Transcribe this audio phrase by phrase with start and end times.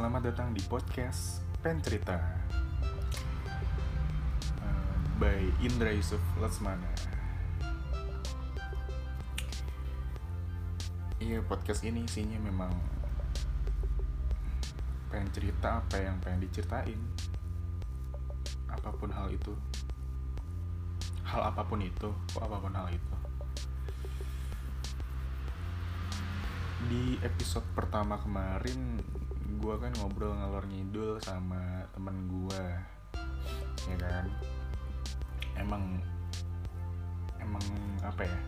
[0.00, 2.16] Selamat datang di podcast Pen Cerita
[4.64, 6.88] uh, by Indra Yusuf Lesmana.
[11.20, 12.72] Iya podcast ini isinya memang
[15.12, 16.96] pengen cerita apa yang pengen diceritain,
[18.72, 19.52] apa pun hal itu,
[21.28, 23.16] hal apa pun itu, kok apa pun hal itu.
[26.88, 28.96] Di episode pertama kemarin
[29.58, 32.62] gue kan ngobrol ngalor ngidul sama temen gue
[33.90, 34.26] ya kan?
[35.58, 35.98] Emang
[37.42, 37.64] emang
[38.04, 38.38] apa ya?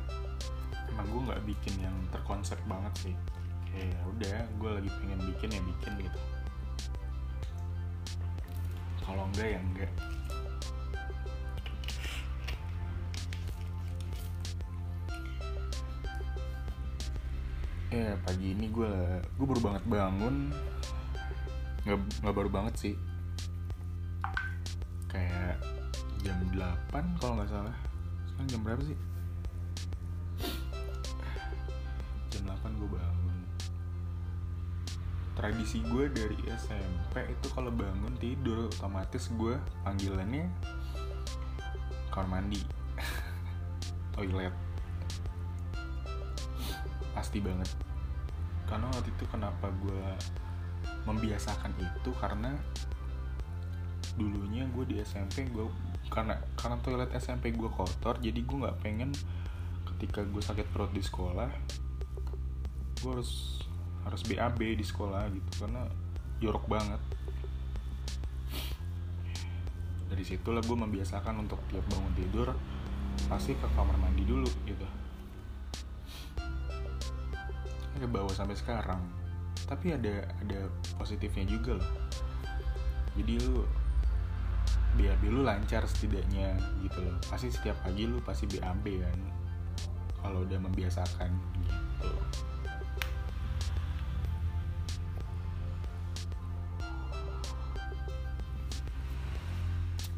[0.94, 3.16] Emang gue nggak bikin yang terkonsep banget sih.
[3.66, 6.20] Kayak ya udah gue lagi pengen bikin ya bikin gitu.
[9.02, 9.92] Kalau enggak ya enggak.
[17.92, 20.48] Ya pagi ini gue gue baru banget bangun
[21.82, 22.94] nggak nggak baru banget sih.
[25.10, 25.58] Kayak
[26.22, 27.76] jam 8 kalau nggak salah.
[28.30, 28.98] Sekarang jam berapa sih?
[32.30, 33.38] Jam 8 gue bangun.
[35.34, 40.46] Tradisi gue dari SMP itu kalau bangun tidur otomatis gue panggilannya
[42.14, 42.62] kamar mandi.
[44.14, 44.54] Toilet.
[47.10, 47.68] Pasti banget.
[48.70, 50.04] Karena waktu itu kenapa gue
[51.08, 52.54] membiasakan itu karena
[54.14, 55.64] dulunya gue di SMP gue
[56.12, 59.10] karena karena toilet SMP gue kotor jadi gue nggak pengen
[59.88, 61.48] ketika gue sakit perut di sekolah
[63.02, 63.62] gue harus
[64.06, 65.82] harus BAB di sekolah gitu karena
[66.42, 67.02] jorok banget.
[70.10, 72.48] Dari situlah gue membiasakan untuk tiap bangun tidur
[73.30, 74.86] pasti ke kamar mandi dulu gitu.
[77.96, 79.21] Ke bawah sampai sekarang
[79.72, 80.68] tapi ada ada
[81.00, 81.90] positifnya juga loh.
[83.16, 83.64] Jadi lu
[85.00, 86.52] BAB lu lancar setidaknya
[86.84, 87.16] gitu loh.
[87.24, 89.18] Pasti setiap pagi lu pasti BAB kan.
[90.20, 91.32] Kalau udah membiasakan
[91.64, 92.12] gitu.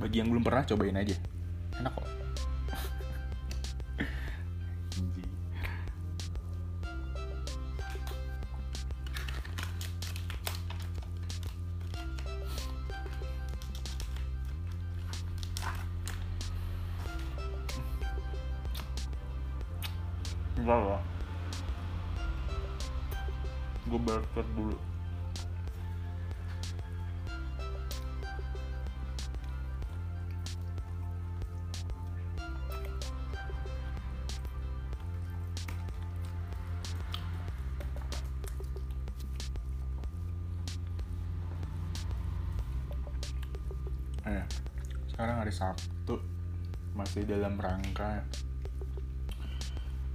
[0.03, 1.15] Bagi yang belum pernah cobain aja.
[1.79, 2.14] Enak kok
[20.55, 21.03] enggak lah
[23.85, 24.77] gue basket dulu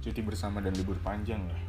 [0.00, 1.60] cuti bersama dan libur panjang lah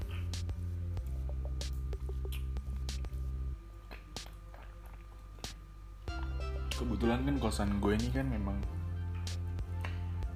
[6.82, 8.58] kebetulan kan kosan gue ini kan memang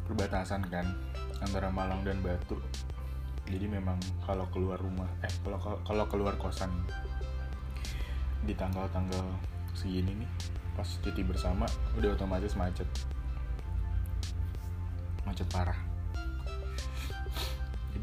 [0.05, 0.85] perbatasan kan
[1.41, 2.61] antara Malang dan Batu.
[3.45, 6.69] Jadi memang kalau keluar rumah eh kalau kalau keluar kosan
[8.45, 9.25] di tanggal-tanggal
[9.73, 10.31] segini nih
[10.77, 11.65] pas cuti bersama
[11.97, 12.89] udah otomatis macet.
[15.25, 15.84] Macet parah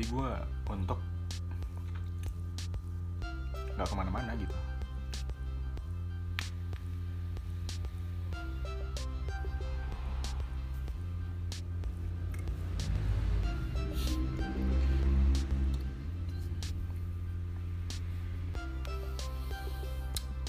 [0.02, 0.32] jadi gue
[0.66, 0.98] untuk
[3.78, 4.56] nggak ke mana-mana gitu.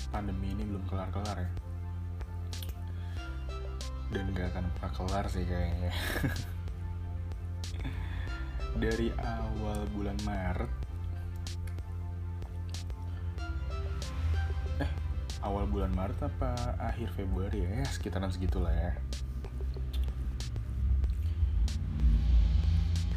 [0.09, 1.49] Pandemi ini belum kelar-kelar ya.
[4.17, 5.93] Dan gak akan pernah kelar sih kayaknya
[8.77, 10.71] dari awal bulan Maret.
[14.81, 14.91] Eh
[15.45, 18.93] awal bulan Maret apa akhir Februari ya, ya sekitaran segitulah ya.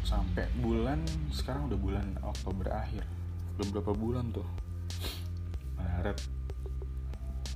[0.05, 3.03] Sampai bulan sekarang udah bulan Oktober akhir.
[3.57, 4.47] Udah berapa bulan tuh?
[5.75, 6.19] Maret.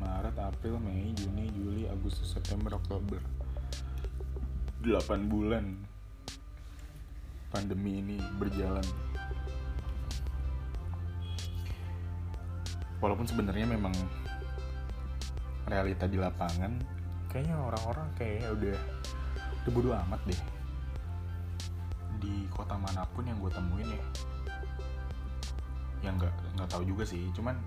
[0.01, 3.21] Maret, April, Mei, Juni, Juli, Agustus, September, Oktober.
[4.81, 5.90] 8 bulan
[7.51, 8.83] pandemi ini berjalan.
[13.03, 13.93] Walaupun sebenarnya memang
[15.67, 16.79] realita di lapangan
[17.27, 18.77] kayaknya orang-orang kayak udah
[19.67, 20.41] udah amat deh.
[22.23, 24.03] Di kota mana pun yang gue temuin ya
[26.01, 27.29] yang nggak nggak tahu juga sih.
[27.35, 27.59] Cuman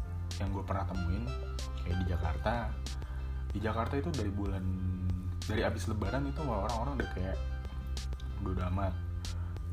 [0.43, 1.25] yang gue pernah temuin
[1.85, 2.55] kayak di Jakarta.
[3.55, 4.65] Di Jakarta itu dari bulan
[5.45, 7.39] dari abis lebaran itu orang-orang udah kayak
[8.45, 8.93] udah amat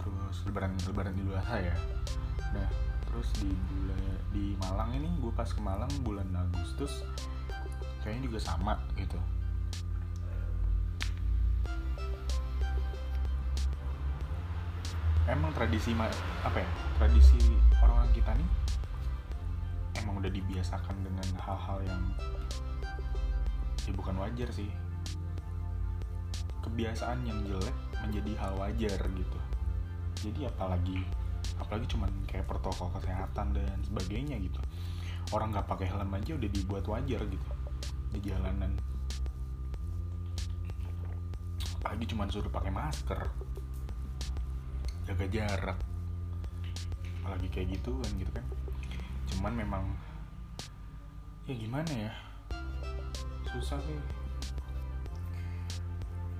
[0.01, 1.75] terus lebaran lebaran di Adha ya
[2.51, 2.67] nah
[3.11, 3.51] terus di
[4.31, 7.03] di Malang ini gue pas ke Malang bulan Agustus
[8.01, 9.19] kayaknya juga sama gitu.
[15.29, 15.91] Emang tradisi
[16.41, 17.37] apa ya tradisi
[17.79, 18.49] orang-orang kita nih
[20.01, 22.03] emang udah dibiasakan dengan hal-hal yang
[23.85, 24.71] ya bukan wajar sih.
[26.63, 29.39] Kebiasaan yang jelek menjadi hal wajar gitu
[30.21, 31.01] jadi apalagi
[31.57, 34.61] apalagi cuman kayak protokol kesehatan dan sebagainya gitu.
[35.33, 37.49] Orang nggak pakai helm aja udah dibuat wajar gitu
[38.13, 38.71] di jalanan.
[41.81, 43.21] Apalagi cuman suruh pakai masker
[45.09, 45.77] jaga jarak.
[47.21, 48.45] Apalagi kayak gitu kan gitu kan.
[49.33, 49.83] Cuman memang
[51.49, 52.13] ya gimana ya
[53.49, 53.97] susah sih.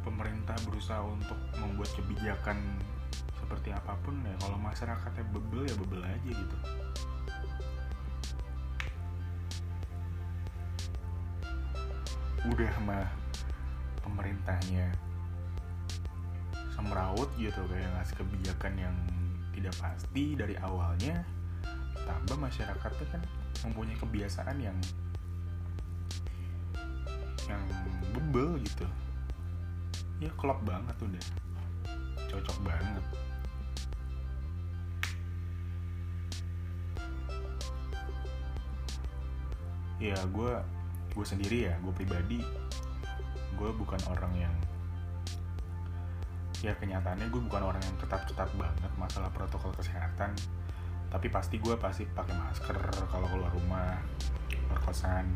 [0.02, 2.58] Pemerintah berusaha untuk membuat kebijakan
[3.52, 6.58] seperti apa pun ya kalau masyarakatnya bebel ya bebel aja gitu.
[12.48, 13.12] Udah mah
[14.08, 14.88] pemerintahnya
[16.72, 18.96] semeraut gitu kayak ngasih kebijakan yang
[19.52, 21.20] tidak pasti dari awalnya
[22.08, 23.22] tambah masyarakatnya kan
[23.68, 24.80] mempunyai kebiasaan yang
[27.52, 27.64] yang
[28.16, 28.88] bebel gitu.
[30.24, 31.26] Ya klop banget udah.
[32.32, 33.04] Cocok banget
[40.02, 40.54] ya gue
[41.14, 42.42] gue sendiri ya gue pribadi
[43.54, 44.56] gue bukan orang yang
[46.66, 50.34] ya kenyataannya gue bukan orang yang ketat-ketat banget masalah protokol kesehatan
[51.14, 52.78] tapi pasti gue pasti pakai masker
[53.12, 54.00] kalau keluar rumah
[54.72, 55.28] keluar kosan.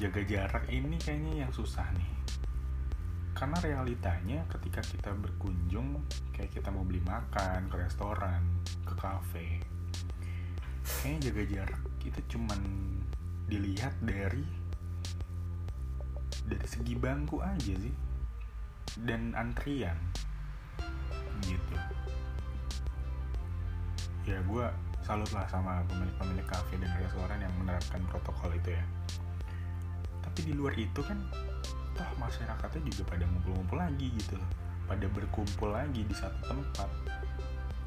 [0.00, 2.08] Jaga jarak ini kayaknya yang susah nih.
[3.36, 6.00] Karena realitanya ketika kita berkunjung
[6.32, 8.40] kayak kita mau beli makan ke restoran
[8.82, 9.60] ke kafe
[10.88, 12.60] kayaknya jaga jarak itu cuman
[13.48, 14.44] dilihat dari
[16.48, 17.94] dari segi bangku aja sih.
[19.04, 19.94] Dan antrian
[21.44, 21.76] gitu.
[24.26, 24.66] Ya gue
[25.06, 28.84] salut lah sama pemilik-pemilik kafe dan restoran yang menerapkan protokol itu ya.
[30.20, 31.16] Tapi di luar itu kan
[31.96, 34.36] toh masyarakatnya juga pada ngumpul-ngumpul lagi gitu.
[34.84, 36.90] Pada berkumpul lagi di satu tempat.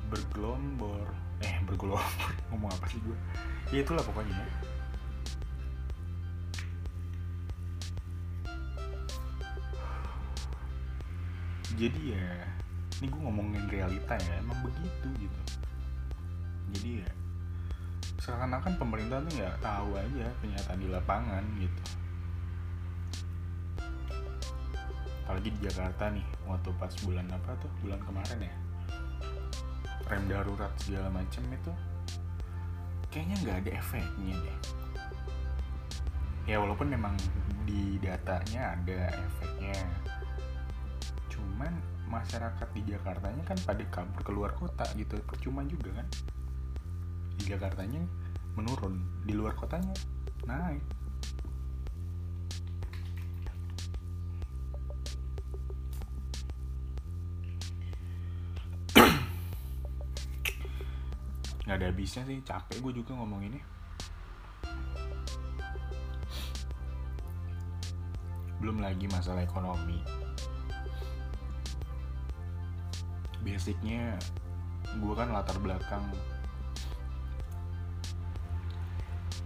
[0.09, 3.17] Bergelombor eh bergelombor ngomong apa sih gue
[3.73, 4.71] ya itulah pokoknya ya.
[11.81, 12.29] jadi ya
[13.01, 15.41] ini gue ngomongin realita ya emang begitu gitu.
[16.77, 17.09] Jadi ya
[18.21, 21.83] seakan-akan pemerintah tuh nggak tahu aja kenyataan di lapangan gitu.
[25.25, 27.71] Apalagi di Jakarta nih waktu pas bulan apa tuh?
[27.81, 28.53] Bulan kemarin ya
[30.11, 31.71] rem darurat segala macem itu
[33.07, 34.59] kayaknya nggak ada efeknya deh.
[36.51, 37.15] Ya walaupun memang
[37.63, 39.79] di datanya ada efeknya.
[41.31, 41.71] Cuman
[42.11, 46.07] masyarakat di Jakartanya kan pada kabur keluar kota gitu percuma juga kan?
[47.39, 48.03] Di Jakartanya
[48.59, 49.95] menurun di luar kotanya
[50.43, 50.83] naik
[61.71, 63.55] nggak ada habisnya sih capek gue juga ngomong ini
[68.59, 70.03] belum lagi masalah ekonomi.
[73.39, 74.19] Basicnya
[74.99, 76.11] gue kan latar belakang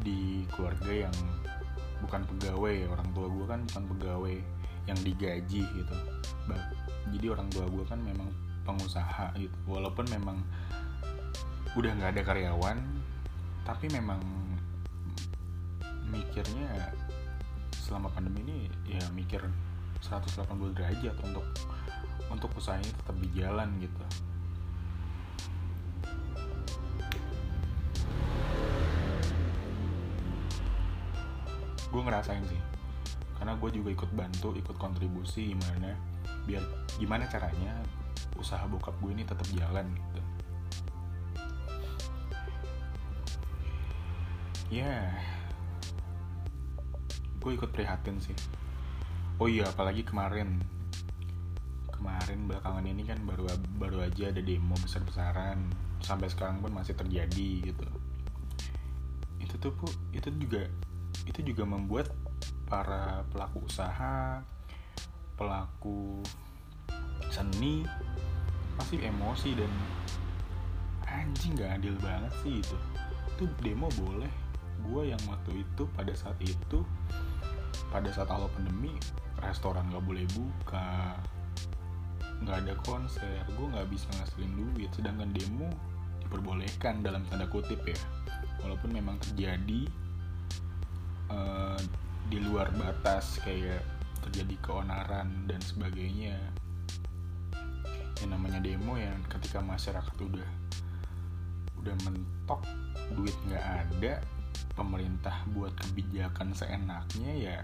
[0.02, 1.16] di keluarga yang
[2.02, 4.36] bukan pegawai orang tua gue kan bukan pegawai
[4.90, 5.96] yang digaji gitu.
[7.14, 8.34] Jadi orang tua gue kan memang
[8.66, 9.54] pengusaha gitu.
[9.70, 10.42] Walaupun memang
[11.76, 12.80] udah nggak ada karyawan
[13.68, 14.24] tapi memang
[16.08, 16.96] mikirnya
[17.76, 19.44] selama pandemi ini ya mikir
[20.00, 21.46] 180 derajat untuk
[22.32, 24.02] untuk usahanya tetap di jalan gitu.
[31.92, 32.62] Gue ngerasain sih
[33.36, 35.92] karena gue juga ikut bantu ikut kontribusi gimana
[36.48, 36.64] biar
[36.96, 37.76] gimana caranya
[38.40, 40.35] usaha bokap gue ini tetap jalan gitu
[44.70, 44.86] ya.
[44.86, 45.08] Yeah.
[47.46, 48.34] gue ikut prihatin sih.
[49.38, 50.66] Oh iya apalagi kemarin.
[51.94, 53.46] Kemarin belakangan ini kan baru
[53.78, 55.70] baru aja ada demo besar-besaran.
[56.02, 57.86] Sampai sekarang pun masih terjadi gitu.
[59.38, 60.66] Itu tuh pu itu juga
[61.30, 62.10] itu juga membuat
[62.66, 64.42] para pelaku usaha
[65.38, 66.26] pelaku
[67.30, 67.86] seni
[68.76, 69.72] pasti emosi dan
[71.06, 72.78] anjing gak adil banget sih itu
[73.36, 74.45] itu demo boleh
[74.84, 76.84] gue yang waktu itu pada saat itu
[77.92, 78.92] pada saat awal pandemi
[79.40, 81.16] restoran gak boleh buka.
[82.44, 83.42] Nggak ada konser.
[83.56, 84.92] Gue nggak bisa ngasilin duit.
[84.92, 85.72] Sedangkan demo
[86.20, 88.00] diperbolehkan dalam tanda kutip ya.
[88.60, 89.88] Walaupun memang terjadi
[91.32, 91.80] uh,
[92.28, 93.82] di luar batas kayak
[94.28, 96.36] terjadi keonaran dan sebagainya.
[98.20, 100.50] Yang namanya demo yang ketika masyarakat udah
[101.80, 102.66] udah mentok
[103.14, 104.18] duit nggak ada
[104.76, 107.58] pemerintah buat kebijakan seenaknya ya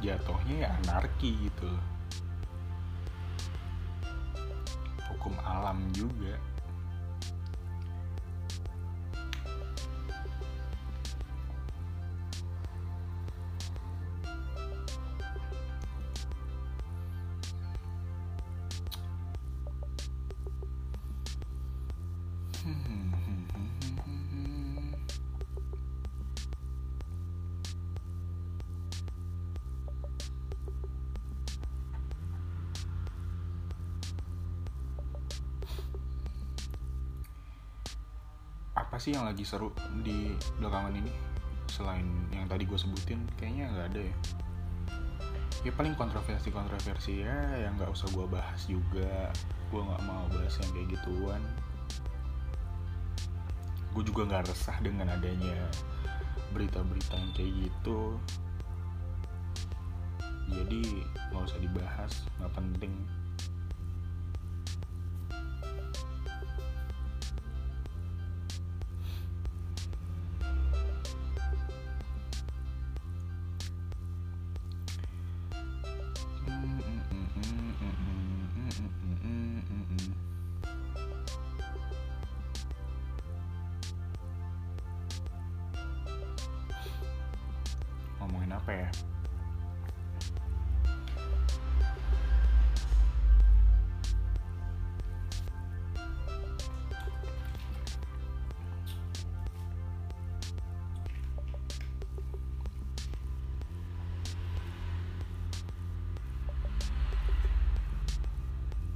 [0.00, 1.70] jatuhnya ya anarki gitu.
[5.12, 6.40] Hukum alam juga
[38.92, 39.72] apa sih yang lagi seru
[40.04, 41.08] di belakangan ini?
[41.64, 44.16] Selain yang tadi gue sebutin kayaknya nggak ada ya.
[45.64, 49.32] Ya paling kontroversi kontroversi ya yang nggak usah gue bahas juga.
[49.72, 51.40] Gue nggak mau bahas yang kayak gituan.
[53.96, 55.56] Gue juga nggak resah dengan adanya
[56.52, 58.20] berita-berita yang kayak gitu.
[60.52, 61.00] Jadi
[61.32, 62.92] nggak usah dibahas nggak penting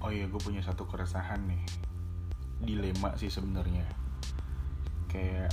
[0.06, 1.66] oh iya gue punya satu keresahan nih.
[2.62, 3.82] Dilema sih sebenarnya.
[5.10, 5.50] Kayak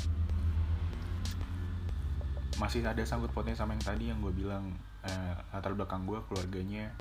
[2.61, 6.93] masih ada sangkut pautnya sama yang tadi yang gue bilang eh, latar belakang gue keluarganya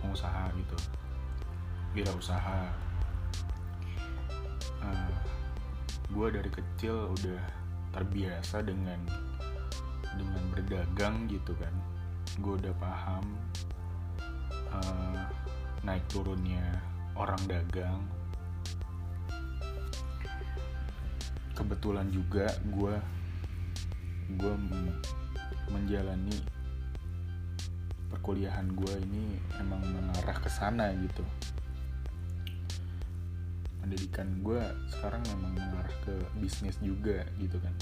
[0.00, 0.76] pengusaha gitu.
[1.92, 2.72] Wira usaha
[4.80, 5.12] eh,
[6.08, 7.42] gue dari kecil udah
[7.92, 9.04] terbiasa dengan
[10.16, 11.74] dengan berdagang gitu kan.
[12.40, 13.28] Gue udah paham
[14.72, 15.39] eh,
[15.80, 16.64] naik turunnya
[17.16, 18.00] orang dagang.
[21.56, 22.94] Kebetulan juga gue
[24.36, 24.54] gue
[25.72, 26.38] menjalani
[28.10, 31.24] perkuliahan gue ini emang mengarah ke sana gitu.
[33.80, 34.60] Pendidikan gue
[34.92, 37.74] sekarang memang mengarah ke bisnis juga gitu kan.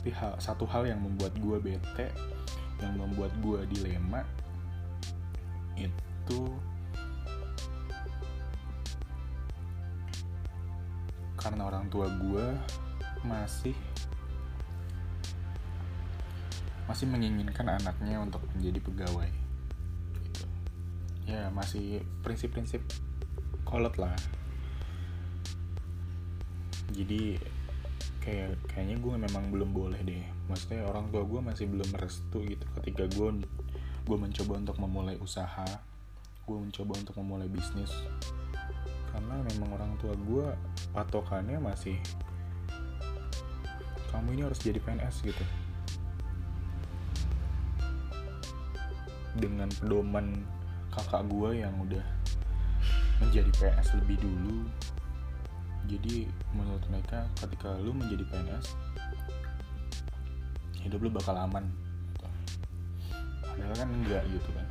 [0.00, 2.08] Tapi hal, satu hal yang membuat gue bete
[2.80, 4.24] yang membuat gue dilema
[5.76, 6.42] itu
[11.40, 12.46] karena orang tua gue
[13.24, 13.76] masih
[16.84, 19.30] masih menginginkan anaknya untuk menjadi pegawai
[20.20, 20.44] gitu.
[21.30, 22.82] ya masih prinsip-prinsip
[23.62, 24.12] kolot lah
[26.90, 27.38] jadi
[28.20, 30.24] kayak kayaknya gue memang belum boleh deh.
[30.46, 33.44] Maksudnya orang tua gue masih belum restu gitu ketika gue
[34.04, 35.66] gue mencoba untuk memulai usaha
[36.44, 37.92] gue mencoba untuk memulai bisnis.
[39.10, 40.46] Karena memang orang tua gue
[40.92, 41.96] patokannya masih
[44.10, 45.44] kamu ini harus jadi PNS gitu.
[49.38, 50.42] Dengan pedoman
[50.90, 52.02] kakak gue yang udah
[53.22, 54.66] menjadi PNS lebih dulu
[55.90, 58.78] jadi menurut mereka ketika lu menjadi PNS
[60.86, 61.66] hidup lu bakal aman
[63.60, 64.66] padahal kan enggak gitu kan.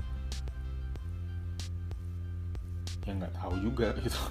[3.06, 4.22] Ya nggak tahu juga gitu.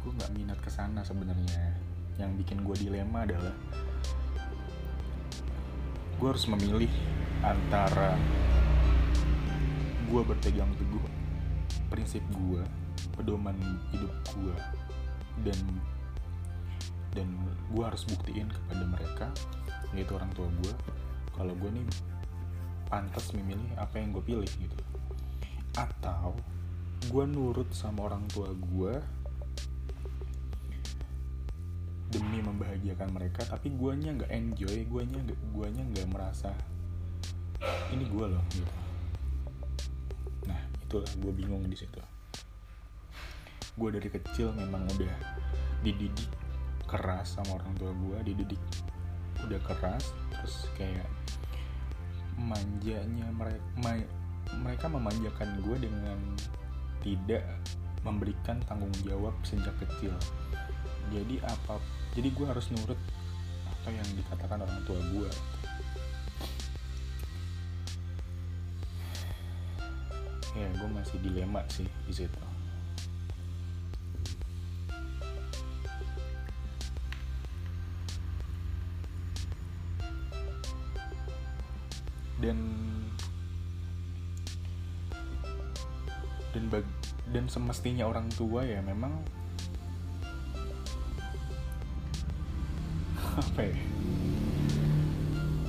[0.00, 1.76] Gue nggak minat ke sana sebenarnya.
[2.16, 3.52] Yang bikin gue dilema adalah
[6.16, 6.88] gue harus memilih
[7.44, 8.16] antara
[10.06, 11.06] gue berpegang teguh
[11.90, 12.62] prinsip gue
[13.18, 13.56] pedoman
[13.90, 14.56] hidup gue
[15.44, 15.58] dan
[17.16, 17.28] dan
[17.72, 19.26] gue harus buktiin kepada mereka
[19.96, 20.74] yaitu orang tua gue
[21.36, 21.86] kalau gue nih
[22.86, 24.78] pantas memilih apa yang gue pilih gitu.
[25.76, 26.38] Atau
[27.12, 28.94] gue nurut sama orang tua gue
[32.06, 35.20] demi membahagiakan mereka tapi guanya nggak enjoy guanya
[35.52, 36.54] guanya nggak merasa
[37.92, 38.85] ini gue loh gitu
[40.96, 42.00] itulah gue bingung di situ.
[43.76, 45.16] Gue dari kecil memang udah
[45.84, 46.32] dididik
[46.88, 48.62] keras sama orang tua gue dididik
[49.44, 51.04] udah keras terus kayak
[52.40, 53.60] manjanya mereka
[54.56, 56.18] mereka memanjakan gue dengan
[57.04, 57.44] tidak
[58.00, 60.16] memberikan tanggung jawab sejak kecil.
[61.12, 61.76] Jadi apa
[62.16, 62.96] jadi gue harus nurut
[63.68, 65.28] apa yang dikatakan orang tua gue
[70.56, 72.40] ya gue masih dilema sih di situ.
[82.40, 82.56] Dan
[86.56, 86.84] dan bag,
[87.32, 89.12] dan semestinya orang tua ya memang
[93.44, 93.76] apa ya?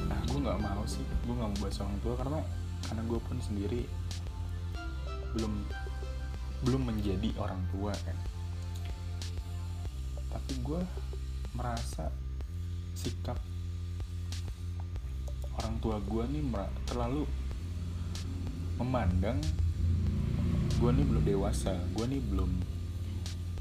[0.08, 2.40] Nah gue nggak mau sih gue nggak mau bahas orang tua karena
[2.88, 3.84] karena gue pun sendiri
[5.38, 5.54] belum
[6.66, 8.18] belum menjadi orang tua kan.
[10.34, 10.82] Tapi gue
[11.54, 12.10] merasa
[12.98, 13.38] sikap
[15.62, 16.42] orang tua gue nih
[16.90, 17.30] terlalu
[18.82, 19.38] memandang
[20.78, 22.52] gue nih belum dewasa gue nih belum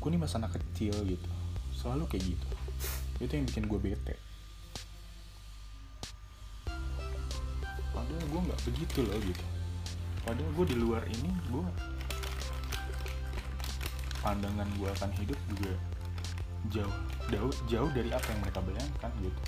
[0.00, 1.30] gue nih masih anak kecil gitu.
[1.76, 2.48] Selalu kayak gitu.
[3.20, 4.16] Itu yang bikin gue bete.
[7.92, 9.55] Padahal gue nggak begitu loh gitu
[10.26, 11.66] padahal gue di luar ini gue
[14.26, 15.72] pandangan gue akan hidup juga
[16.74, 16.96] jauh
[17.30, 19.40] jauh jauh dari apa yang mereka bayangkan gitu.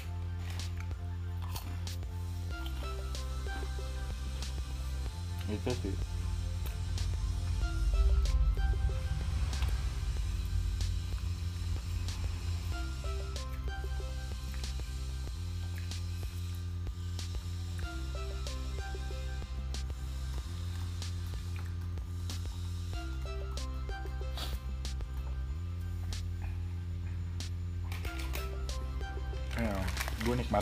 [5.51, 6.08] Itu sih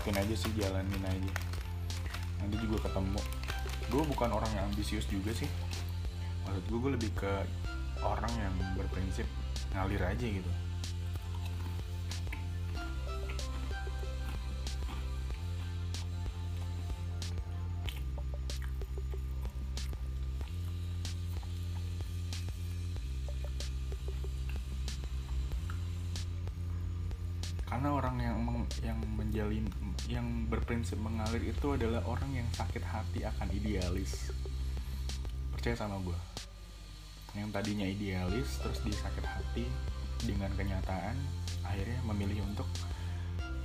[0.06, 1.32] nikmatin aja sih jalanin aja.
[2.38, 3.18] Nanti juga ketemu.
[3.90, 5.50] Gue bukan orang yang ambisius juga sih.
[6.46, 7.32] Maksud gue gue lebih ke
[8.06, 9.26] orang yang berprinsip
[9.74, 10.46] ngalir aja gitu
[28.84, 29.66] yang menjalin
[30.06, 34.30] yang berprinsip mengalir itu adalah orang yang sakit hati akan idealis.
[35.54, 36.18] Percaya sama gue
[37.36, 39.68] yang tadinya idealis terus dia sakit hati
[40.24, 41.12] dengan kenyataan
[41.60, 42.64] akhirnya memilih untuk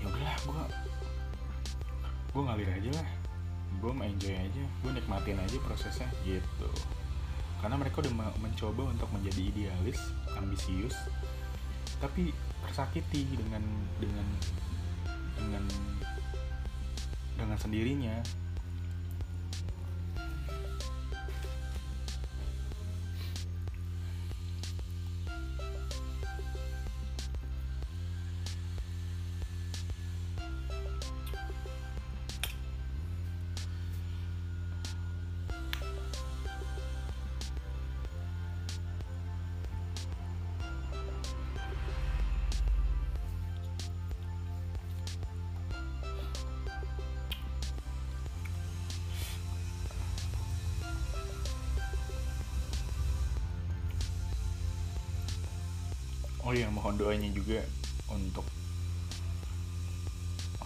[0.04, 0.64] ya udahlah gue
[2.32, 3.10] gue ngalir aja lah.
[3.80, 6.70] Gue enjoy aja gue nikmatin aja prosesnya gitu.
[7.62, 10.00] Karena mereka udah mencoba untuk menjadi idealis
[10.36, 10.98] ambisius
[12.02, 12.34] tapi
[12.66, 13.62] tersakiti dengan
[14.02, 14.26] dengan
[15.42, 15.64] dengan
[17.38, 18.16] dengan sendirinya
[57.02, 57.66] doanya juga
[58.14, 58.46] untuk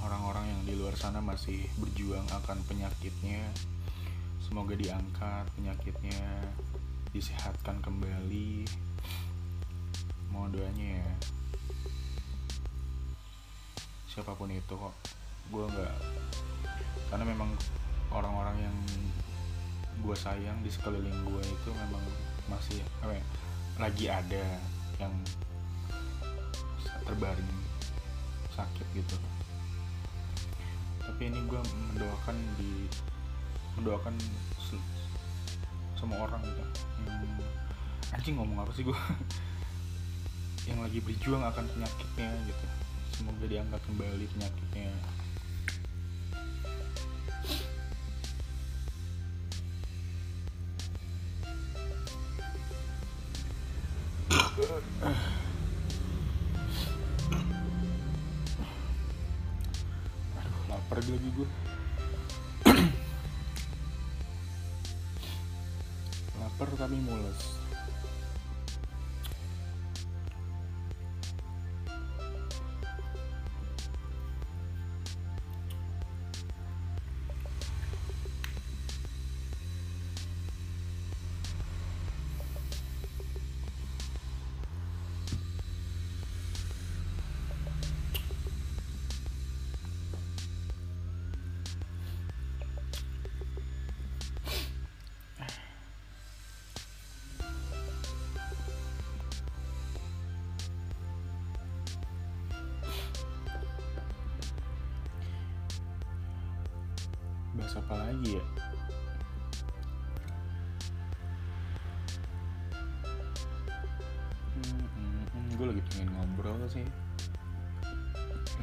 [0.03, 3.39] orang-orang yang di luar sana masih berjuang akan penyakitnya.
[4.43, 6.19] Semoga diangkat penyakitnya
[7.15, 8.67] disehatkan kembali.
[10.27, 11.11] Mohon doanya ya
[14.11, 14.95] siapa pun itu kok.
[15.47, 15.95] Gue nggak
[17.15, 17.55] karena memang
[18.11, 18.77] orang-orang yang
[20.03, 22.03] gue sayang di sekeliling gue itu memang
[22.51, 23.23] masih apa ya,
[23.79, 24.43] lagi ada
[24.99, 25.15] yang
[27.05, 27.51] terbaring
[28.53, 29.17] sakit gitu.
[31.05, 31.61] Tapi ini gue
[31.93, 32.89] mendoakan di
[33.79, 34.15] mendoakan
[35.95, 36.63] semua orang gitu.
[37.05, 37.45] Yang
[38.13, 38.95] anjing ngomong apa sih gue
[40.69, 42.65] yang lagi berjuang akan penyakitnya gitu.
[43.15, 44.91] Semoga diangkat kembali penyakitnya
[107.97, 108.45] lagi ya.
[114.55, 116.87] Hmm, hmm, hmm, gue lagi pengen ngobrol sih.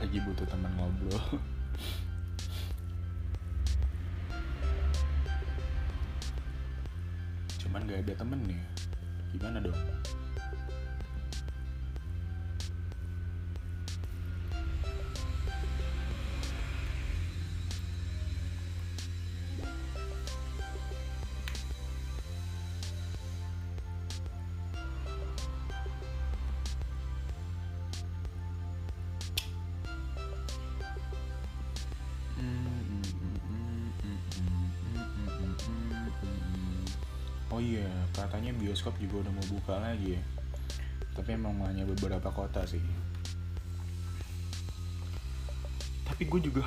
[0.01, 1.17] Lagi butuh teman ngobrol.
[7.61, 8.61] Cuman gak ada temen ya.
[9.33, 9.81] Gimana dong
[37.53, 37.85] Oh iya,
[38.17, 40.23] katanya bioskop juga udah mau buka lagi ya.
[41.13, 42.81] Tapi emang hanya beberapa kota sih.
[46.09, 46.65] Tapi gue juga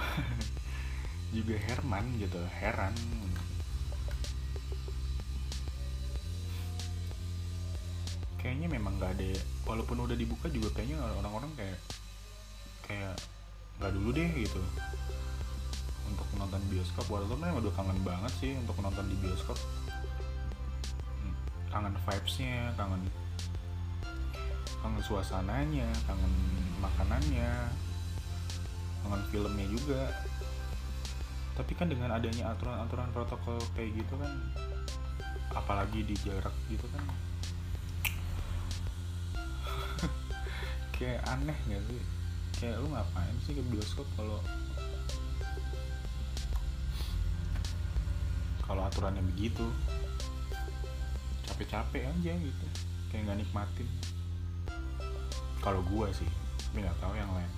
[1.42, 2.94] juga Herman gitu, heran.
[8.38, 11.82] Kayaknya memang gak ada, walaupun udah dibuka juga kayaknya orang-orang kayak
[12.86, 13.18] kayak
[13.82, 14.62] nggak dulu deh gitu
[16.06, 19.58] untuk nonton bioskop walaupun memang udah kangen banget sih untuk nonton di bioskop
[21.76, 23.04] kangen vibesnya kangen
[24.80, 26.34] kangen suasananya kangen
[26.80, 27.52] makanannya
[29.04, 30.08] kangen filmnya juga.
[31.60, 34.32] Tapi kan dengan adanya aturan-aturan protokol kayak gitu kan
[35.56, 37.04] apalagi di jarak gitu kan
[40.96, 42.02] kayak aneh gak sih?
[42.56, 44.40] Kayak lu ngapain sih ke bioskop kalau
[48.64, 49.68] kalau aturannya begitu
[51.56, 52.66] capek-capek aja gitu.
[53.08, 53.88] Kayak nggak nikmatin.
[55.64, 56.28] Kalau gua sih
[56.60, 57.52] tapi nggak tahu yang lain.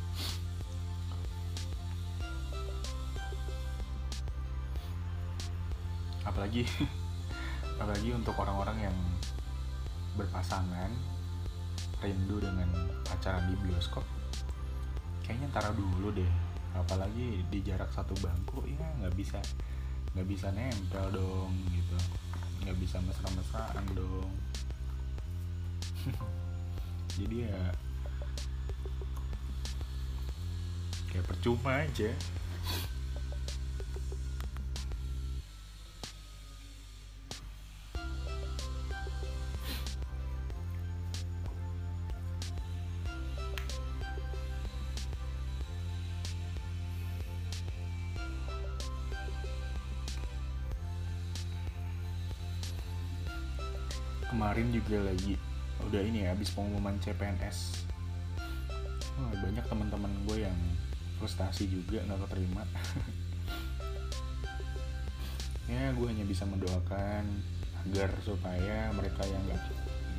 [6.21, 6.61] Apalagi
[7.81, 8.97] apalagi untuk orang-orang yang
[10.13, 10.93] berpasangan
[11.97, 12.69] rindu dengan
[13.01, 14.05] pacaran di bioskop
[15.25, 16.31] kayaknya taruh dulu deh.
[16.77, 19.41] Apalagi di jarak satu bangku ya nggak bisa
[20.13, 21.97] nggak bisa nempel dong gitu
[22.67, 24.27] nggak bisa mesra-mesraan dong.
[27.17, 27.63] Jadi ya
[31.07, 32.11] kayak percuma aja
[54.87, 55.35] juga lagi
[55.83, 57.87] udah ini ya habis pengumuman CPNS
[59.17, 60.57] Wah, banyak teman-teman gue yang
[61.17, 62.63] frustasi juga nggak keterima.
[65.67, 67.27] Ya gue hanya bisa mendoakan
[67.83, 69.59] agar supaya mereka yang nggak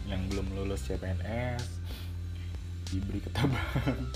[0.05, 1.81] yang belum lulus CPNS
[2.93, 3.97] diberi ketabahan.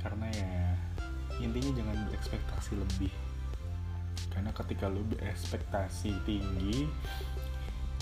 [0.00, 0.80] Karena ya
[1.44, 3.12] intinya jangan berekspektasi lebih
[4.54, 6.86] ketika lu berekspektasi tinggi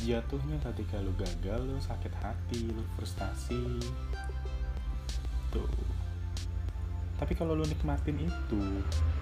[0.03, 3.79] jatuhnya ketika lu gagal lu sakit hati lu frustasi.
[5.55, 5.71] Tuh.
[7.17, 8.63] Tapi kalau lu nikmatin itu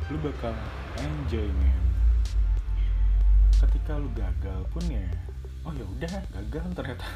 [0.08, 0.56] lu bakal
[0.98, 1.84] enjoy man
[3.60, 5.04] ketika lu gagal pun ya
[5.68, 7.04] oh ya udah gagal ternyata.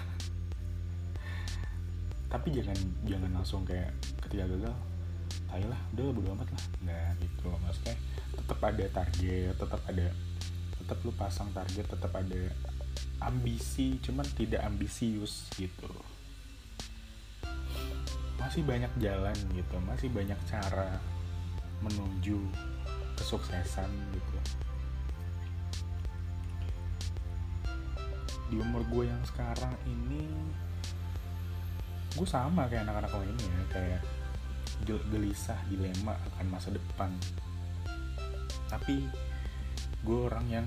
[2.32, 2.76] Tapi jangan
[3.08, 3.96] jangan langsung kayak
[4.28, 4.76] ketika gagal
[5.54, 6.64] tai lah udah bodo amat lah.
[6.82, 7.46] Nggak gitu.
[7.62, 7.94] Maksudnya
[8.34, 10.06] tetap ada target tetap ada
[10.82, 12.42] tetap lu pasang target tetap ada
[13.22, 15.86] ambisi cuman tidak ambisius gitu.
[18.42, 19.78] Masih banyak jalan gitu.
[19.86, 20.98] Masih banyak cara
[21.86, 22.42] menuju
[23.14, 24.36] kesuksesan gitu.
[28.50, 30.26] Di umur gue yang sekarang ini
[32.18, 34.02] gue sama kayak anak-anak lainnya kayak
[34.82, 37.14] gelisah dilema akan masa depan.
[38.68, 39.06] Tapi
[40.02, 40.66] gue orang yang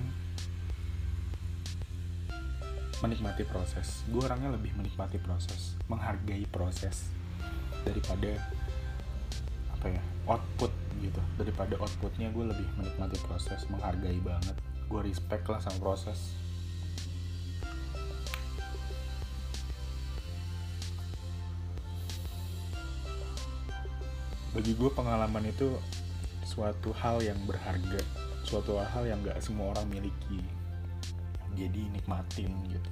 [3.03, 4.01] menikmati proses.
[4.09, 7.13] Gue orangnya lebih menikmati proses menghargai proses
[7.85, 8.41] daripada
[9.69, 11.21] apa ya output gitu.
[11.37, 14.55] Daripada outputnya gue lebih menikmati proses menghargai banget.
[14.89, 16.33] Gue respect lah sama proses
[24.57, 25.69] bagi gue pengalaman itu
[26.41, 28.01] suatu hal yang berharga.
[28.41, 30.41] Suatu hal yang gak semua orang miliki.
[31.53, 32.89] Jadi nikmatin gitu.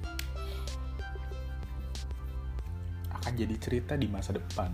[3.10, 4.70] Akan jadi cerita di masa depan.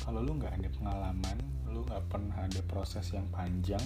[0.00, 1.36] Kalau lu nggak ada pengalaman
[1.68, 3.82] lu nggak pernah ada proses yang panjang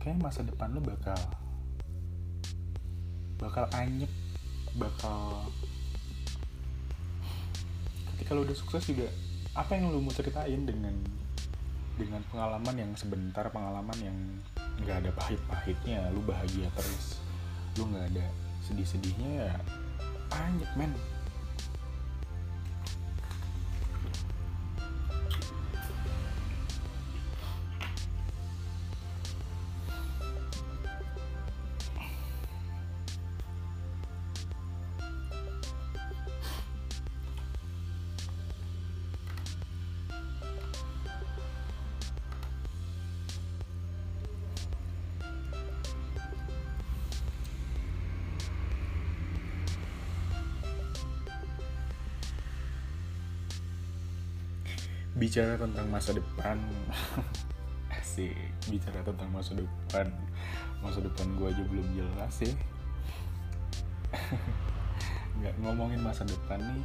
[0.00, 1.18] kayak masa depan lu bakal
[3.36, 4.08] bakal anyep
[4.80, 5.52] bakal
[8.14, 9.12] ketika lu udah sukses juga
[9.56, 10.92] apa yang lu mau ceritain dengan
[11.96, 14.18] dengan pengalaman yang sebentar pengalaman yang
[14.84, 17.24] nggak ada pahit-pahitnya lu bahagia terus
[17.80, 18.26] lu nggak ada
[18.68, 19.52] sedih-sedihnya ya
[20.28, 20.92] anjir men
[55.36, 56.56] bicara tentang masa depan.
[58.16, 58.32] Sih
[58.72, 60.08] bicara tentang masa depan.
[60.80, 62.56] Masa depan gue aja belum jelas sih
[65.36, 66.84] nggak ngomongin masa depan nih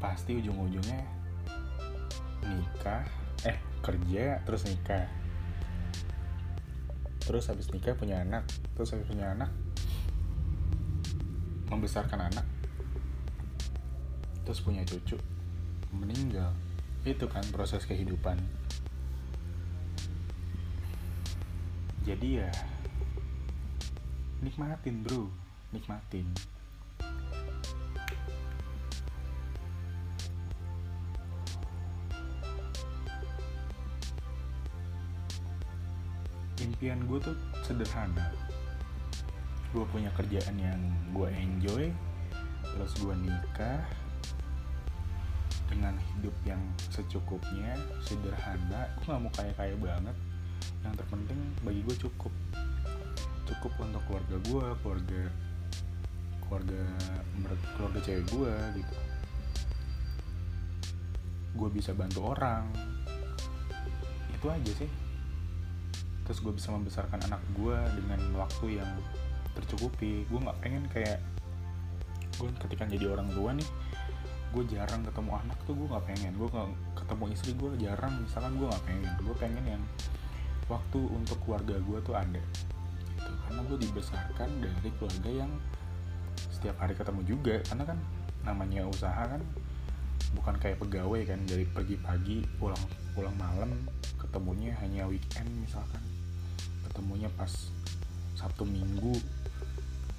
[0.00, 1.04] pasti ujung-ujungnya
[2.40, 3.04] nikah
[3.44, 5.04] eh kerja terus nikah.
[7.20, 9.52] Terus habis nikah punya anak terus habis punya anak
[11.68, 12.48] membesarkan anak
[14.48, 15.20] terus punya cucu
[15.92, 16.52] meninggal.
[17.06, 18.36] Itu kan proses kehidupan.
[22.04, 22.50] Jadi ya
[24.40, 25.28] nikmatin bro.
[25.72, 26.26] Nikmatin.
[36.58, 38.32] Impian gue tuh sederhana.
[39.76, 40.80] Gue punya kerjaan yang
[41.12, 41.92] gue enjoy
[42.78, 43.82] terus gue nikah
[45.78, 46.58] dengan hidup yang
[46.90, 50.16] secukupnya sederhana gue gak mau kaya kaya banget.
[50.82, 52.34] Yang terpenting bagi gue cukup.
[53.46, 55.22] Cukup untuk keluarga gue keluarga
[56.42, 56.82] keluarga
[57.78, 58.94] keluarga cewek gue gitu.
[61.54, 62.66] Gue bisa bantu orang.
[64.34, 64.90] Itu aja sih.
[66.26, 68.90] Terus gue bisa membesarkan anak gue dengan waktu yang
[69.54, 70.26] tercukupi.
[70.26, 71.22] Gue nggak pengen kayak
[72.34, 73.66] gue ketika jadi orang tua nih
[74.48, 76.32] gue jarang ketemu anak tuh gue nggak pengen.
[76.40, 78.14] Gue nggak ketemu istri gue jarang.
[78.24, 79.82] Misalkan gue nggak pengen gue pengen yang
[80.68, 82.42] waktu untuk keluarga gue tuh ada.
[83.12, 83.32] Gitu.
[83.44, 85.50] Karena gue dibesarkan dari keluarga yang
[86.48, 87.54] setiap hari ketemu juga.
[87.68, 87.98] Karena kan
[88.46, 89.42] namanya usaha kan
[90.32, 91.40] bukan kayak pegawai kan.
[91.44, 92.80] Dari pergi pagi pulang
[93.12, 93.70] pulang malam
[94.16, 96.00] ketemunya hanya weekend misalkan.
[96.88, 97.52] Ketemunya pas
[98.32, 99.12] sabtu minggu.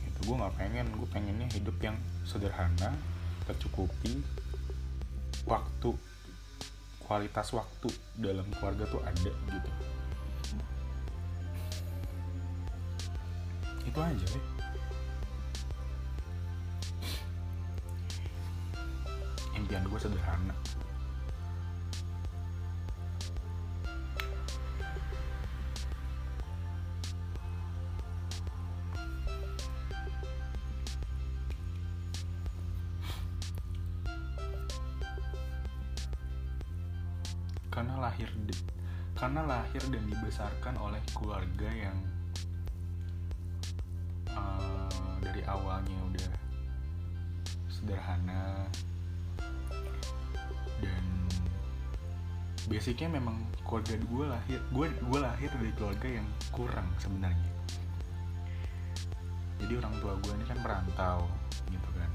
[0.05, 0.85] Itu gue nggak pengen.
[0.93, 1.97] Gue pengennya hidup yang
[2.29, 2.93] sederhana
[3.49, 4.21] tercukupi
[5.49, 5.89] waktu
[7.01, 9.69] kualitas waktu dalam keluarga tuh ada gitu.
[13.89, 14.45] Itu aja deh.
[19.57, 20.53] Impian gue sederhana
[40.29, 41.97] dibesarkan oleh keluarga yang
[44.29, 46.29] uh, dari awalnya udah
[47.65, 48.69] sederhana.
[50.85, 51.01] Dan
[52.69, 57.49] basicnya memang keluarga gue lahir gue gue lahir dari keluarga yang kurang sebenarnya.
[59.65, 61.25] Jadi orang tua gue ini kan merantau
[61.73, 62.11] gitu kan.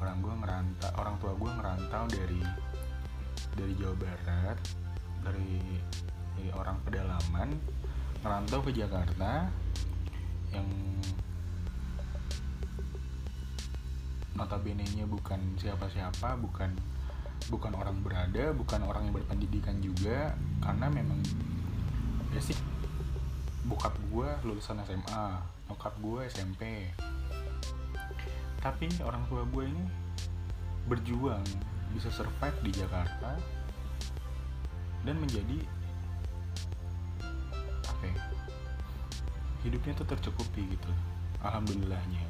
[0.00, 2.40] Orang gue ngerantau orang tua gue ngerantau dari
[3.60, 4.56] dari Jawa Barat
[5.20, 5.60] dari,
[6.34, 7.56] dari orang pedalaman
[8.24, 9.48] ngerantau ke Jakarta
[10.54, 10.68] yang
[14.34, 16.74] notabene nya bukan siapa-siapa bukan
[17.52, 21.20] bukan orang berada bukan orang yang berpendidikan juga karena memang
[22.32, 22.58] basic
[23.68, 25.26] bokap gue lulusan SMA
[25.70, 26.90] nyokap gue SMP
[28.64, 29.84] tapi orang tua gue ini
[30.88, 31.44] berjuang
[31.92, 33.38] bisa survive di Jakarta
[35.04, 35.62] dan menjadi
[38.04, 38.16] ya,
[39.64, 40.92] hidupnya tuh tercukupi gitu
[41.44, 42.24] alhamdulillahnya.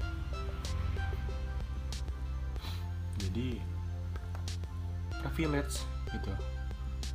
[3.19, 3.59] Jadi
[5.23, 6.33] privilege gitu.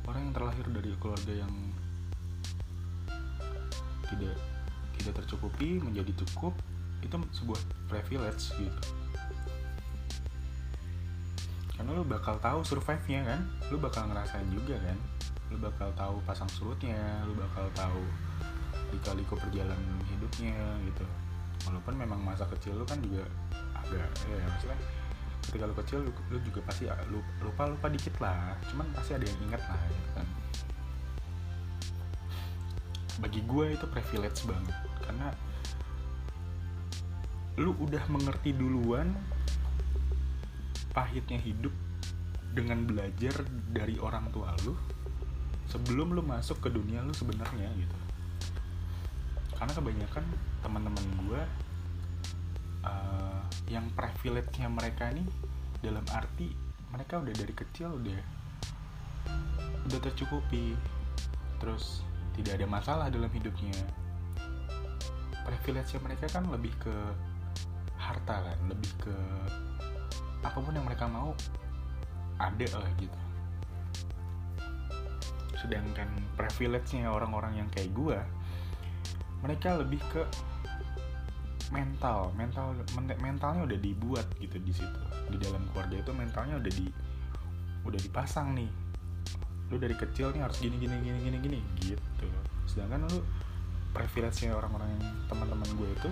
[0.08, 1.52] Orang yang terlahir dari keluarga yang
[4.10, 4.36] tidak
[4.98, 6.56] tidak tercukupi menjadi cukup
[7.00, 8.80] itu sebuah privilege gitu.
[11.76, 13.40] Karena lu bakal tahu survive nya kan
[13.72, 14.98] lu bakal ngerasain juga kan.
[15.48, 18.02] Lu bakal tahu pasang surutnya lu bakal tahu
[18.92, 21.04] lika-liku perjalanan hidupnya gitu.
[21.68, 23.24] Walaupun memang masa kecil lu kan juga
[23.76, 24.78] agak ya maksudnya
[25.40, 28.54] ketika lu kecil lu, lu juga pasti lu, lupa lupa dikit lah.
[28.70, 30.26] Cuman pasti ada yang ingat lah gitu kan.
[33.20, 34.76] Bagi gue itu privilege banget.
[35.04, 35.28] Karena
[37.60, 39.12] lu udah mengerti duluan
[40.96, 41.74] pahitnya hidup
[42.50, 44.74] dengan belajar dari orang tua lu
[45.70, 47.96] sebelum lu masuk ke dunia lu sebenarnya gitu
[49.60, 50.24] karena kebanyakan
[50.64, 51.42] teman-teman gue
[52.88, 55.28] uh, yang privilege-nya mereka nih
[55.84, 56.48] dalam arti
[56.90, 58.20] mereka udah dari kecil udah
[59.84, 60.72] udah tercukupi.
[61.60, 62.00] Terus
[62.32, 63.76] tidak ada masalah dalam hidupnya.
[65.44, 66.96] Privilege mereka kan lebih ke
[68.00, 69.14] harta kan lebih ke
[70.40, 71.36] apa pun yang mereka mau
[72.40, 73.20] ada lah gitu.
[75.60, 76.08] Sedangkan
[76.40, 78.16] privilege-nya orang-orang yang kayak gue
[79.40, 80.22] mereka lebih ke
[81.70, 82.34] mental.
[82.34, 82.74] Mental
[83.22, 85.02] mentalnya udah dibuat gitu di situ.
[85.30, 86.86] Di dalam keluarga itu mentalnya udah di
[87.86, 88.70] udah dipasang nih.
[89.70, 92.26] Lu dari kecil nih harus gini gini gini gini gini gitu.
[92.66, 93.22] Sedangkan lu
[93.90, 96.10] privilege-nya orang-orang yang teman-teman gue itu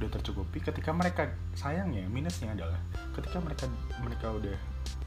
[0.00, 2.80] udah tercukupi ketika mereka sayangnya minusnya adalah
[3.14, 3.70] ketika mereka
[4.02, 4.56] mereka udah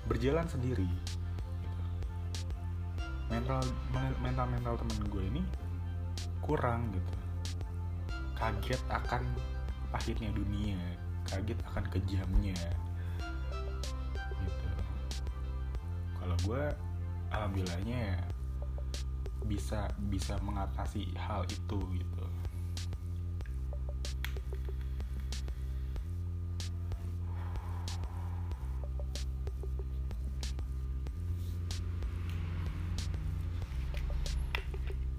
[0.07, 1.13] berjalan sendiri gitu.
[3.27, 3.59] mental
[4.23, 5.41] mental mental temen gue ini
[6.45, 7.13] kurang gitu.
[8.37, 9.25] Kaget akan
[9.89, 10.77] pahitnya dunia
[11.25, 12.61] kaget akan kejamnya
[14.45, 14.69] gitu.
[16.21, 16.63] Kalau gue
[17.33, 18.19] alhamdulillahnya ya
[19.45, 22.25] bisa bisa mengatasi hal itu gitu.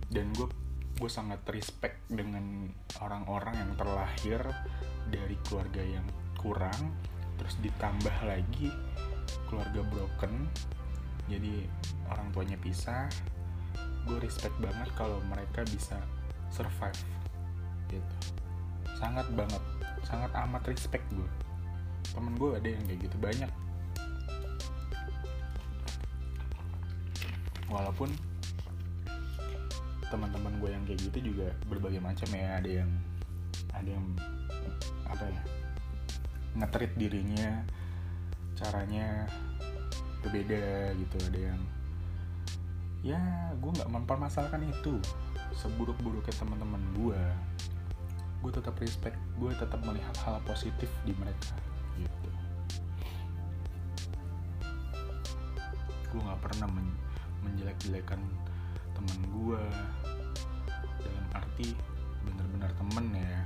[0.07, 0.49] Dan gue
[1.07, 2.67] gue sangat respect dengan
[2.99, 4.43] orang-orang yang terlahir
[5.07, 6.03] dari keluarga yang
[6.35, 6.91] kurang
[7.39, 8.75] terus ditambah lagi
[9.47, 10.51] keluarga broken
[11.31, 11.63] jadi
[12.11, 13.07] orang tuanya pisah.
[14.03, 15.95] Gue respect banget kalau mereka bisa
[16.51, 16.99] survive
[17.87, 18.17] gitu.
[18.99, 19.63] Sangat banget
[20.03, 21.31] sangat amat respect gue
[22.19, 23.51] temen gue ada yang kayak gitu banyak.
[27.71, 28.11] Walaupun
[30.09, 32.59] teman-teman gue yang kayak gitu juga berbagai macam ya.
[32.59, 32.91] Ada yang
[33.73, 34.07] ada yang
[35.07, 35.43] apa ya
[36.57, 37.63] ngetrit dirinya
[38.57, 39.29] caranya
[40.25, 41.17] berbeda gitu.
[41.33, 41.61] Ada yang
[43.05, 43.21] ya
[43.59, 44.99] gue nggak mempermasalahkan itu.
[45.57, 47.23] Seburuk-buruknya teman-teman gue
[48.45, 51.57] gue tetap respect gue tetap melihat hal positif di mereka
[51.99, 52.31] gitu.
[56.15, 56.89] Gue nggak pernah men
[57.47, 58.19] menjelek-jelekan
[58.97, 59.63] teman gue
[61.05, 61.77] dalam arti
[62.25, 63.41] bener-bener temen ya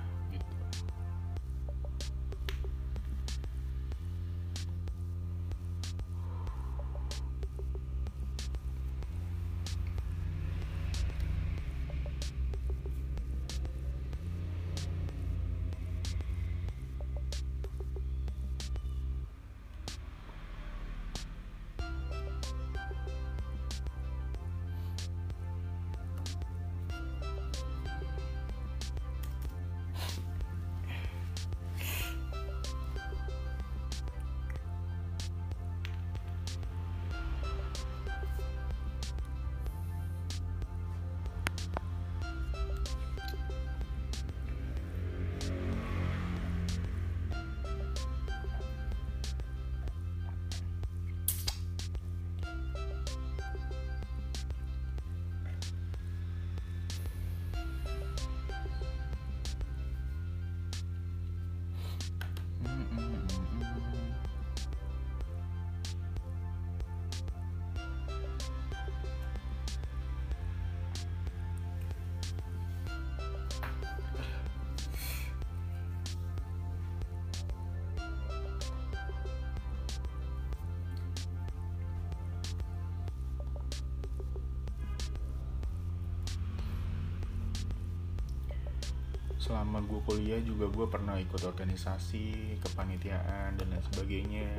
[89.51, 94.47] selama gue kuliah juga gue pernah ikut organisasi kepanitiaan dan lain sebagainya.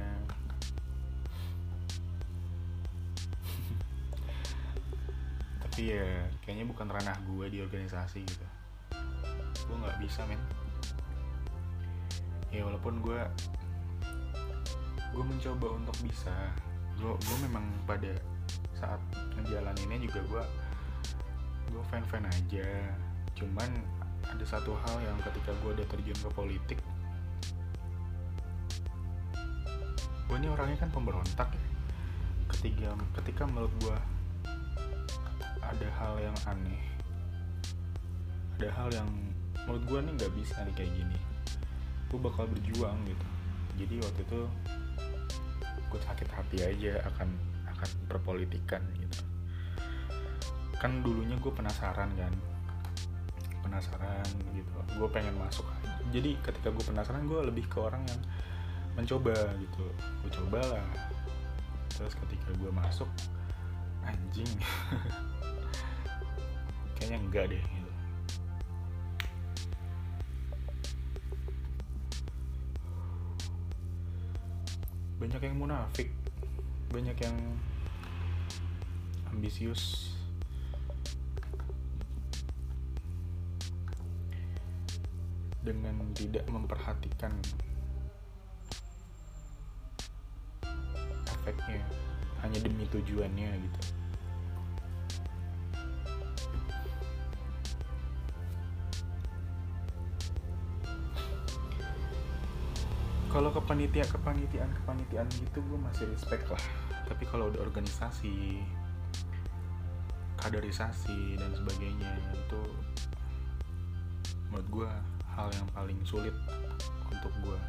[5.64, 8.44] Tapi ya kayaknya bukan ranah gue di organisasi gitu.
[9.64, 10.44] Gue nggak bisa men.
[12.52, 13.22] Ya walaupun gue
[15.16, 16.36] gue mencoba untuk bisa.
[17.00, 18.12] Gue gue memang pada
[18.76, 19.00] saat
[19.40, 20.44] ngejalaninnya juga gue
[21.80, 22.68] gue fan fan aja.
[23.40, 26.80] Cuman ada satu hal yang ketika gue udah terjun ke politik
[30.32, 31.66] gue ini orangnya kan pemberontak ya.
[32.56, 33.98] Ketika ketika menurut gue
[35.60, 36.80] ada hal yang aneh
[38.56, 39.10] ada hal yang
[39.68, 41.20] menurut gue nih nggak bisa nih kayak gini
[42.08, 43.28] gue bakal berjuang gitu.
[43.76, 44.42] Jadi waktu itu
[45.92, 47.28] gue sakit hati aja akan
[47.76, 49.20] akan perpolitikan gitu.
[50.80, 52.32] Kan dulunya gue penasaran kan
[53.64, 54.74] penasaran gitu.
[54.98, 55.66] Gue pengen masuk.
[56.12, 58.22] Jadi ketika gue penasaran gue lebih ke orang yang
[59.00, 59.86] mencoba gitu.
[60.26, 60.86] Gue cobalah.
[61.96, 63.08] Terus ketika gue masuk
[64.04, 64.50] anjing.
[66.98, 67.92] Kayaknya enggak deh gitu.
[75.22, 76.10] banyak yang munafik.
[76.90, 77.38] Banyak yang
[79.32, 80.11] ambisius
[85.62, 87.34] dengan tidak memperhatikan
[91.30, 91.82] efeknya
[92.42, 93.82] hanya demi tujuannya gitu.
[103.32, 106.60] Kalau kepanitiaan kepanitiaan kepanitiaan gitu gue masih respect lah.
[107.08, 108.60] Tapi kalau udah organisasi
[110.36, 112.62] kaderisasi dan sebagainya itu
[114.50, 114.92] menurut gue
[115.38, 116.36] hal yang paling sulit
[117.08, 117.60] untuk gue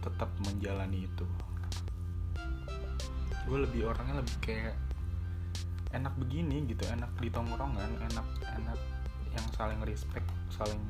[0.00, 1.26] tetap menjalani itu.
[3.44, 4.76] Gue lebih orangnya lebih kayak
[5.90, 8.78] enak begini gitu enak di tongkrongan enak enak
[9.34, 10.82] yang saling respect saling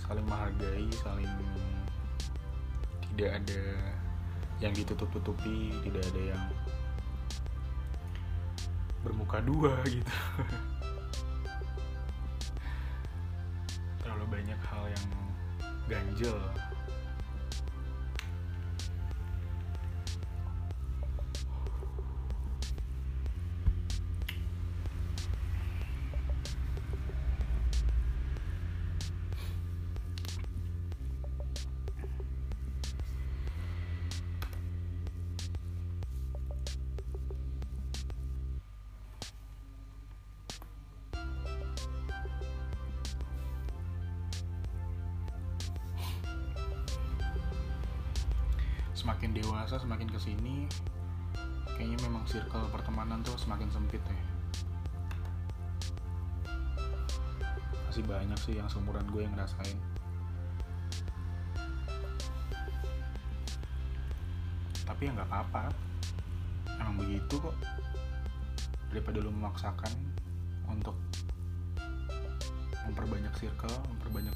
[0.00, 1.28] saling menghargai saling
[3.12, 3.62] tidak ada
[4.64, 6.42] yang ditutup-tutupi tidak ada yang
[9.04, 10.14] bermuka dua gitu
[15.90, 16.26] 感觉
[49.00, 50.68] semakin dewasa semakin ke sini
[51.72, 54.24] kayaknya memang circle pertemanan tuh semakin sempit ya.
[57.88, 59.78] Masih banyak sih yang seumuran gue yang ngerasain.
[64.84, 65.72] Tapi ya nggak apa-apa.
[66.76, 67.56] Emang begitu kok.
[68.92, 69.96] Daripada lu memaksakan
[70.68, 70.94] untuk
[72.84, 74.34] memperbanyak circle memperbanyak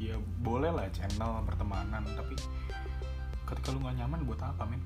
[0.00, 2.36] ya boleh lah channel pertemanan tapi
[3.46, 4.82] ketika lu nggak nyaman buat apa men?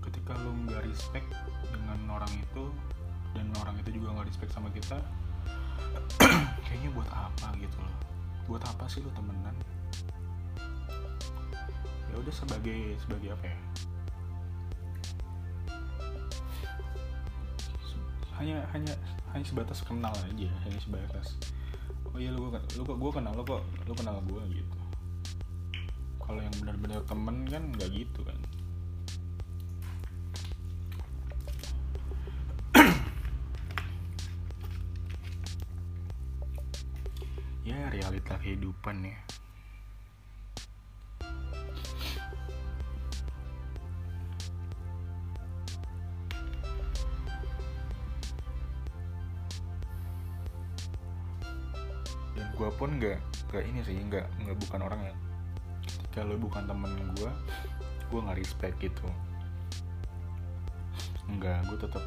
[0.00, 1.28] Ketika lu nggak respect
[1.68, 2.64] dengan orang itu
[3.36, 4.96] dan orang itu juga nggak respect sama kita
[6.64, 7.96] kayaknya buat apa gitu loh.
[8.48, 9.54] Buat apa sih lu temenan?
[12.10, 13.58] Ya udah sebagai sebagai apa ya?
[18.36, 18.92] Hanya hanya
[19.36, 21.36] hanya sebatas kenal aja hanya sebatas
[22.08, 24.75] oh iya lu lu kok gue kenal lu kok lu kenal gue gitu
[26.26, 28.34] kalau yang benar-benar temen kan nggak gitu kan.
[37.62, 39.18] Ya realita kehidupan ya.
[52.34, 53.18] Dan gue pun nggak
[53.50, 55.18] nggak ini sih nggak nggak bukan orang yang
[56.16, 57.28] ketika lo bukan temen gue
[58.08, 59.04] gue nggak respect gitu.
[61.28, 62.00] Enggak gue tetap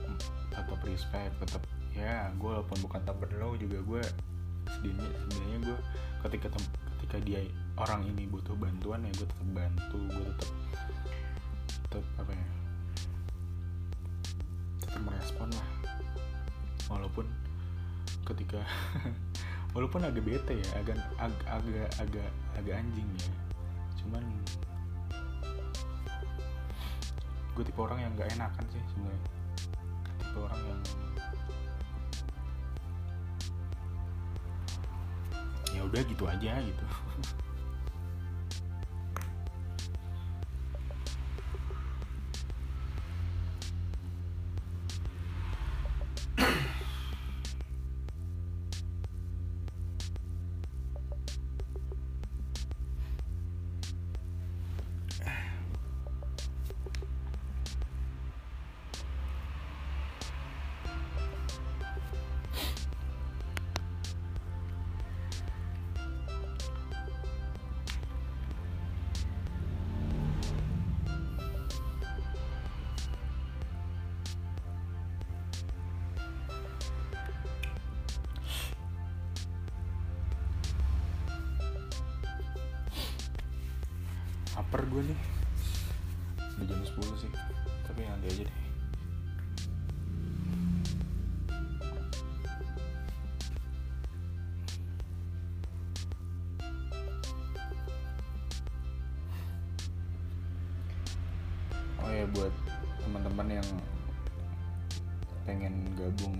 [0.50, 1.62] tetap respect tetap
[1.94, 4.02] ya gue walaupun bukan temen lo juga gue
[4.66, 5.78] sedihnya sebenarnya gue
[6.26, 7.46] ketika tem- ketika dia
[7.78, 10.52] orang ini butuh bantuan ya gue tetap bantu gue tetap
[11.70, 12.48] tetap apa ya
[14.82, 15.70] tetap merespon lah.
[16.90, 17.30] Walaupun
[18.26, 18.66] ketika
[19.78, 23.49] walaupun agak bete ya agak ag- agak agak agak anjing ya
[24.10, 24.26] cuman
[27.54, 29.30] gue tipe orang yang nggak enakan sih sebenarnya.
[30.18, 30.82] Tipe orang yang
[35.78, 36.86] ya udah gitu aja gitu
[84.60, 85.20] lapar gue nih.
[86.60, 87.32] Udah jam 10 sih
[87.88, 88.58] tapi nanti aja deh.
[102.04, 102.52] Oh ya buat
[103.00, 103.70] teman-teman yang
[105.48, 106.36] pengen gabung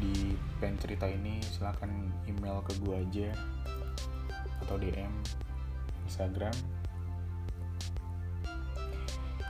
[0.00, 0.32] di
[0.64, 1.92] pen cerita ini silahkan
[2.24, 3.28] email ke gue aja
[4.64, 5.39] atau DM
[6.20, 6.52] Instagram.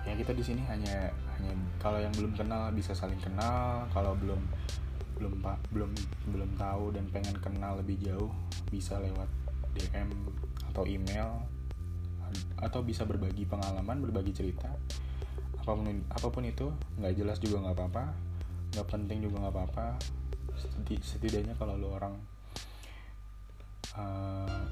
[0.06, 1.52] Ya kita di sini hanya hanya
[1.82, 4.38] kalau yang belum kenal bisa saling kenal kalau belum
[5.18, 5.90] belum pak belum
[6.30, 8.30] belum tahu dan pengen kenal lebih jauh
[8.70, 9.26] bisa lewat
[9.74, 10.08] DM
[10.70, 11.42] atau email
[12.62, 14.70] atau bisa berbagi pengalaman berbagi cerita.
[15.58, 16.70] Apa pun apa pun itu
[17.02, 18.04] nggak jelas juga nggak apa-apa
[18.70, 19.86] nggak penting juga nggak apa-apa.
[20.54, 22.14] Seti- setidaknya kalau lo orang
[23.98, 24.62] uh,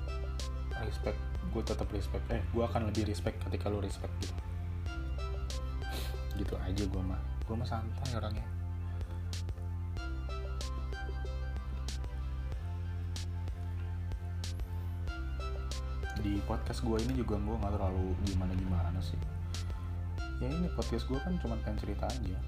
[0.87, 1.19] respect
[1.49, 4.35] gue tetap respect eh gue akan lebih respect ketika lo respect gitu.
[6.37, 7.21] Gitu aja gue mah.
[7.49, 8.47] Gue mah santai orangnya.
[16.19, 19.19] Di podcast gue ini juga gue nggak terlalu gimana gimana sih.
[20.39, 22.39] Ya ini podcast gue kan cuma pengen cerita aja.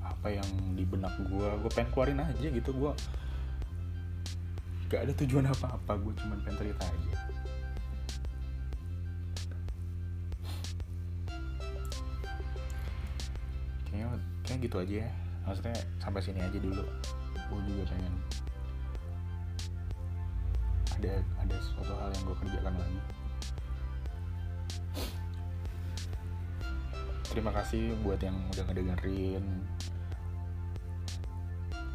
[0.00, 0.48] Apa yang
[0.78, 2.70] di benak gue gue pengen keluarin aja gitu.
[2.72, 2.94] Gue
[4.86, 7.15] gak ada tujuan apa-apa gue cuma pengen cerita aja
[14.56, 15.10] kayaknya kayak gitu aja ya.
[15.46, 16.84] Maksudnya sampai sini aja dulu.
[17.52, 18.14] Gue juga pengen
[20.96, 21.12] ada
[21.44, 23.00] ada suatu hal yang gue kerjakan lagi.
[27.28, 29.44] Terima kasih buat yang udah ngedengerin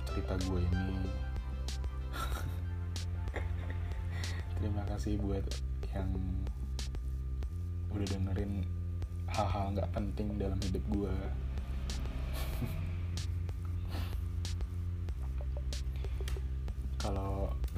[0.06, 1.10] cerita gue ini.
[4.62, 5.46] Terima kasih buat
[5.98, 6.14] yang
[7.90, 8.70] udah dengerin
[9.34, 11.16] hal-hal nggak penting dalam hidup gue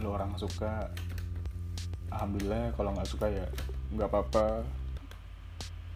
[0.04, 0.92] lo orang suka.
[2.12, 3.48] Alhamdulillah kalau nggak suka ya
[3.96, 4.68] nggak apa-apa.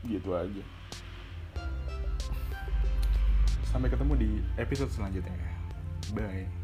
[0.07, 0.63] Gitu aja.
[3.67, 5.35] Sampai ketemu di episode selanjutnya.
[6.15, 6.56] Bye